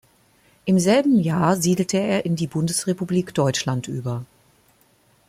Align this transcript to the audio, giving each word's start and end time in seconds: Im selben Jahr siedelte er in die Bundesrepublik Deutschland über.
Im 0.65 0.79
selben 0.79 1.19
Jahr 1.19 1.57
siedelte 1.57 1.97
er 1.99 2.25
in 2.25 2.35
die 2.35 2.47
Bundesrepublik 2.47 3.35
Deutschland 3.35 3.87
über. 3.87 4.25